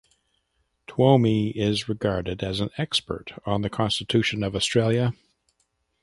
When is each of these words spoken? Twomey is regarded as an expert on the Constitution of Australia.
Twomey 0.87 1.55
is 1.55 1.87
regarded 1.87 2.41
as 2.41 2.59
an 2.59 2.71
expert 2.75 3.33
on 3.45 3.61
the 3.61 3.69
Constitution 3.69 4.41
of 4.41 4.55
Australia. 4.55 5.13